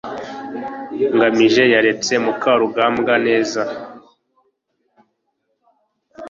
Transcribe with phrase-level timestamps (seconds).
[1.15, 3.61] ngamije yaretse mukarugambwa neza